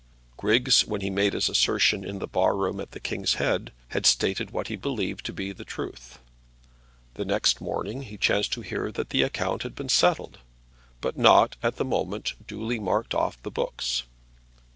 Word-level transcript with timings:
Griggs, 0.35 0.83
when 0.83 1.01
he 1.01 1.11
made 1.11 1.33
his 1.33 1.47
assertion 1.47 2.03
in 2.03 2.17
the 2.17 2.25
bar 2.25 2.57
room 2.57 2.79
at 2.79 2.89
the 2.89 2.99
King's 2.99 3.35
Head, 3.35 3.71
had 3.89 4.07
stated 4.07 4.49
what 4.49 4.67
he 4.67 4.75
believed 4.75 5.23
to 5.27 5.31
be 5.31 5.51
the 5.51 5.63
truth. 5.63 6.17
The 7.13 7.23
next 7.23 7.61
morning 7.61 8.01
he 8.01 8.17
chanced 8.17 8.51
to 8.53 8.61
hear 8.61 8.91
that 8.93 9.11
the 9.11 9.21
account 9.21 9.61
had 9.61 9.75
been 9.75 9.89
settled, 9.89 10.39
but 11.01 11.17
not, 11.19 11.55
at 11.61 11.75
the 11.75 11.85
moment, 11.85 12.33
duly 12.47 12.79
marked 12.79 13.13
off 13.13 13.39
the 13.43 13.51
books. 13.51 14.01